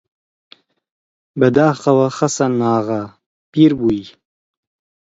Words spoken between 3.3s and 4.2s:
پیر بووی!